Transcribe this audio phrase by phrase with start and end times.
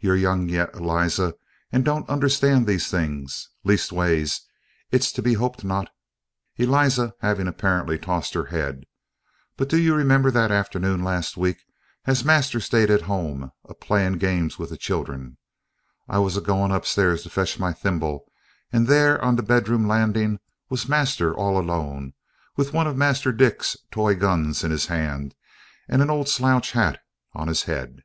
[0.00, 1.34] You're young yet, Eliza,
[1.70, 4.46] and don't understand these things leastways,
[4.90, 5.90] it's to be hoped not"
[6.56, 8.86] (Eliza having apparently tossed her head);
[9.58, 11.58] "but do you remember that afternoon last week
[12.06, 15.36] as master stayed at home a playin' games with the children?
[16.08, 18.24] I was a goin' upstairs to fetch my thimble,
[18.72, 20.40] and there, on the bedroom landin',
[20.70, 22.14] was master all alone,
[22.56, 25.34] with one of Master Dick's toy guns in his 'and,
[25.88, 27.02] and a old slouch 'at
[27.34, 28.02] on his head.